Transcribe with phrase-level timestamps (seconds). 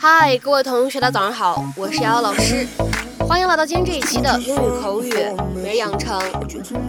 [0.00, 2.66] 嗨，各位同学，大家早上好，我是瑶瑶老师，
[3.28, 5.12] 欢迎来到今天这一期的英语口语
[5.54, 6.18] 每日养成。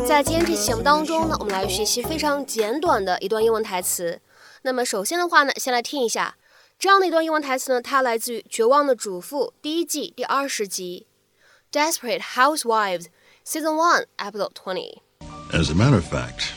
[0.06, 4.20] 在今天这期节目当中呢，我们来学习非常简短的一段英文台词。
[4.64, 6.36] 那么首先的话呢，先来听一下
[6.79, 11.07] 这样的一段英文台词呢，它来自于《绝望的主妇》第一季第二十集，《
[11.73, 16.53] Desperate Housewives》Season One Episode Twenty。As a matter of fact,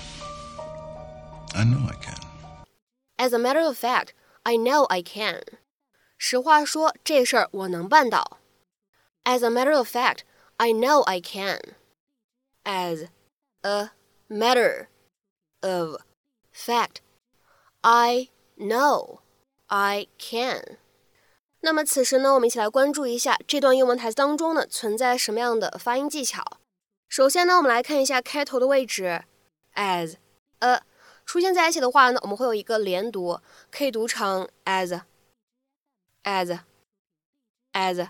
[1.53, 2.17] I know I can.
[3.17, 4.09] As a matter of fact,
[4.43, 5.41] I know I can.
[6.17, 8.39] 实话说，这事儿我能办到。
[9.23, 10.19] As a matter of fact,
[10.57, 11.59] I know I can.
[12.63, 13.07] As
[13.61, 13.91] a
[14.29, 14.87] matter
[15.61, 16.01] of
[16.53, 17.01] fact,
[17.81, 19.19] I know
[19.74, 20.76] I can.
[21.60, 26.58] 那么此时呢，我们一起来关注一下这段英文台词当中呢存在什么样的发音技巧。
[27.08, 29.24] 首先呢，我们来看一下开头的位置
[29.74, 30.16] ，as
[30.58, 30.82] a
[31.24, 35.00] 出现在一起的话呢，我们会有一个连读，可以读成 as。
[36.24, 36.60] as
[37.72, 38.08] as，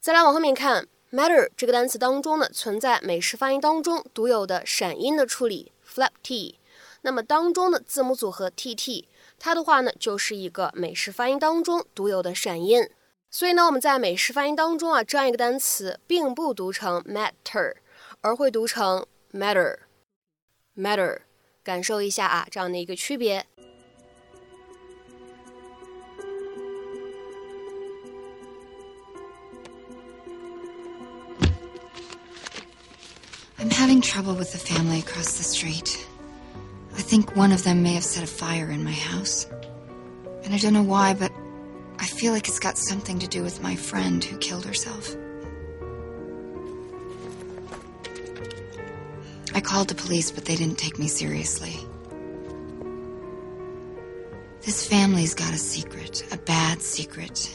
[0.00, 6.60] 再来往后面看，matter 这个单词当中呢，存在美式发音当中独有的闪音的处理，flap t。
[7.04, 9.08] 那么当中的字母组合 t t，
[9.44, 12.88] 它的话呢，就是一个美式发音当中独有的闪音。
[13.28, 17.74] 所以呢，我们在美式发音当中啊，这样一个单词并不读成 matter，
[18.20, 19.78] 而会读成 matter
[20.76, 21.22] matter。
[21.64, 23.44] 感受一下啊，这样的一个区别。
[33.58, 36.11] I'm having trouble with the family across the street.
[37.12, 39.46] I think one of them may have set a fire in my house.
[40.44, 41.30] And I don't know why, but
[41.98, 45.14] I feel like it's got something to do with my friend who killed herself.
[49.54, 51.76] I called the police, but they didn't take me seriously.
[54.62, 57.54] This family's got a secret, a bad secret.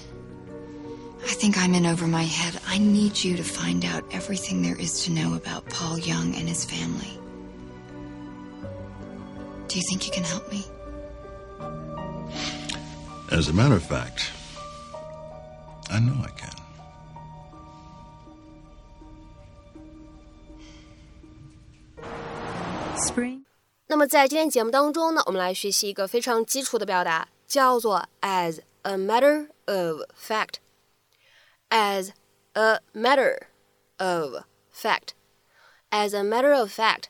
[1.23, 2.61] I think I'm in over my head.
[2.67, 6.47] I need you to find out everything there is to know about Paul Young and
[6.47, 7.19] his family.
[9.68, 10.66] Do you think you can help me?
[13.30, 14.30] As a matter of fact,
[15.90, 16.52] I know I can.
[22.98, 23.44] Spring。
[23.86, 32.10] 那么在今天节目当中呢，我们来学习一个非常基础的表达，叫做 as a matter of fact。as
[32.52, 33.46] a matter
[33.96, 35.14] of fact,
[35.90, 37.04] as a matter of fact。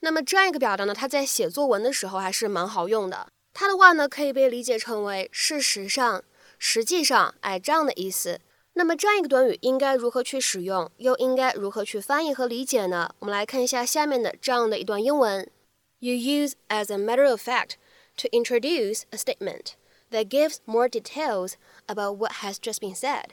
[0.00, 3.28] 那么这样一个表达呢，它在写作文的时候还是蛮好用的。
[3.52, 6.22] 它的话呢，可以被理解成为事实上、
[6.58, 8.40] 实际上，哎，这样的意思。
[8.74, 13.14] 那么这样一个短语应该如何去使用，又应该如何去翻译和理解呢？
[13.18, 15.50] 我们来看一下下面的这样的一段英文：
[15.98, 17.72] You use as a matter of fact
[18.16, 19.72] to introduce a statement
[20.10, 21.54] that gives more details
[21.86, 23.30] about what has just been said,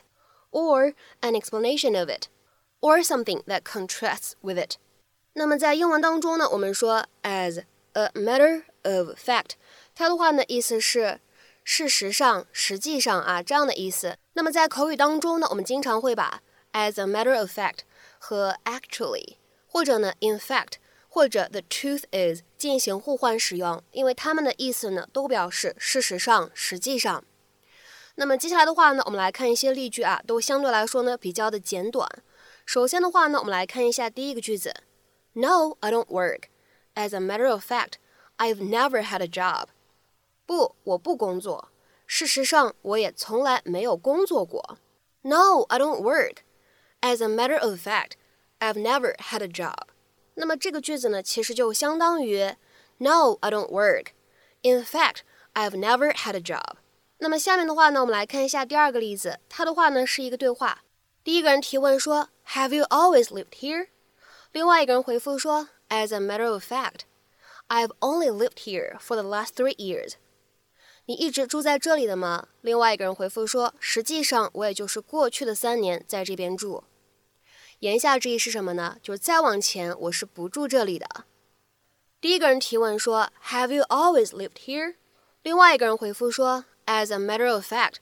[0.50, 2.24] or an explanation of it,
[2.80, 4.76] or something that contrasts with it.
[5.33, 7.63] 那么在英文当中呢，我们说 as
[7.93, 9.51] a matter of fact，
[9.95, 11.19] 它的话呢意思是
[11.63, 14.17] 事实上、实际上啊这样的意思。
[14.33, 16.41] 那么在口语当中呢，我们经常会把
[16.73, 17.79] as a matter of fact
[18.19, 20.73] 和 actually 或者呢 in fact
[21.09, 27.23] 或者 the truth is 进行互换使用，因为它们的意思呢都表示事实上、实际上。
[28.15, 32.07] 那么接下来的话呢，我们来看一些例句啊，都相对来说呢比较的简短。
[32.65, 34.73] 首先的话呢，我们来看一下第一个句子
[35.32, 36.48] ：No, I don't work.
[36.94, 37.94] As a matter of fact,
[38.36, 39.68] I've never had a job.
[40.46, 41.68] 不，我不工作。
[42.06, 44.78] 事实上，我也从来没有工作过。
[45.22, 46.38] No, I don't work.
[47.00, 48.12] As a matter of fact,
[48.58, 49.88] I've never had a job.
[50.34, 52.54] 那么这个句子呢，其实就相当于
[52.98, 54.12] No, I don't work.
[54.62, 55.18] In fact,
[55.54, 56.76] I've never had a job.
[57.18, 59.40] 那么下面的话呢，我们来看一下第二个例子。
[59.48, 60.82] 它的话呢是一个对话。
[61.22, 63.88] 第一个人提问说，Have you always lived here？
[64.52, 70.14] 另外一个人回复说，As a matter of fact，I've only lived here for the last three years。
[71.06, 72.48] 你一直住在这里的吗？
[72.60, 76.84] 另外一个人回复说，实际上我也就是过去的三年在这边住。
[77.80, 78.98] 言下之意是什么呢？
[79.02, 81.24] 就是再往前我是不住这里的。
[82.20, 84.96] 第一个人提问说，Have you always lived here？
[85.42, 86.64] 另外一个人回复说。
[86.86, 87.96] As a matter of fact,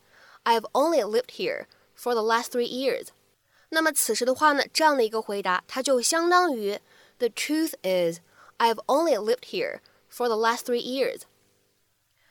[0.44, 1.66] I've only lived here
[1.96, 3.08] for the last three years.
[3.70, 6.78] 那么此时的话呢，这样的一个回答，它就相当于
[7.18, 8.20] The truth is,
[8.58, 9.80] I've only lived here
[10.10, 11.22] for the last three years，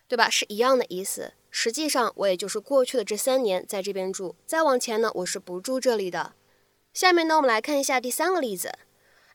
[0.08, 0.30] 对吧？
[0.30, 1.34] 是一样的意思。
[1.52, 6.34] 实际上我也就是过去的这三年在这边住，再往前呢我是不住这里的。
[6.94, 8.72] 下面呢我们来看一下第三个例子。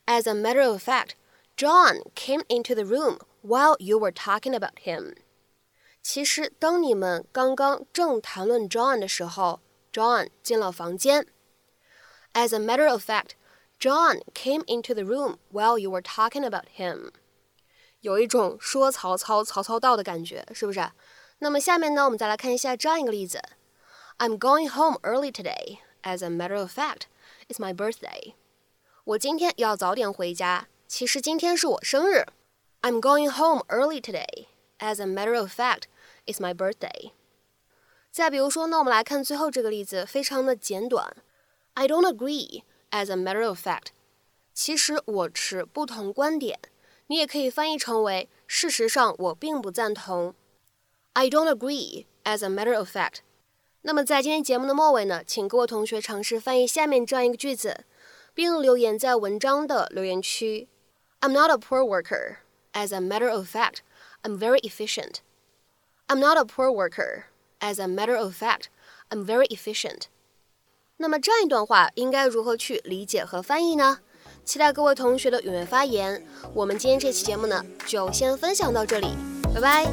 [0.05, 1.11] As a matter of fact,
[1.55, 5.15] John came into the room while you were talking about him.
[6.01, 9.59] 其实当你们刚刚正谈论 John 的时候，
[9.93, 11.27] John 进了房间。
[12.35, 13.31] As a matter of fact,
[13.79, 17.11] John came into the room while you were talking about him.
[18.01, 20.91] 有一种说曹操，曹操到的感觉，是不是？
[21.39, 23.41] 那么下面呢，我们再来看一下这样一个例子：
[24.17, 25.79] I'm going home early today.
[26.03, 27.01] As a matter of fact,
[27.47, 28.33] it's my birthday.
[29.03, 32.25] 我今天要早点回家，其实今天是我生日。
[32.81, 34.47] I'm going home early today.
[34.79, 35.83] As a matter of fact,
[36.25, 37.11] it's my birthday.
[38.11, 41.15] 再比如说呢，我们来看最后这个例子，非常的简短。
[41.75, 42.63] I don't agree.
[42.91, 43.87] As a matter of fact，
[44.53, 46.59] 其实我持不同观点。
[47.07, 50.33] 你也可以翻译成为事实上我并不赞同。
[51.13, 52.05] I don't agree.
[52.23, 53.19] As a matter of fact。
[53.81, 57.83] 那么在今天节目的末尾呢，请各位同学尝试翻译下面这样一个句子，
[58.33, 60.67] 并留言在文章的留言区。
[61.19, 62.37] I'm not a poor worker.
[62.73, 63.79] As a matter of fact,
[64.21, 65.15] I'm very efficient.
[66.07, 67.25] I'm not a poor worker.
[67.59, 68.65] As a matter of fact,
[69.09, 70.03] I'm very efficient.
[70.98, 73.98] 那么这样一段话应该如何去理解和翻译呢？
[74.44, 76.26] 期待各位同学的踊跃发言。
[76.54, 79.08] 我们今天这期节目呢，就先分享到这里，
[79.54, 79.86] 拜拜。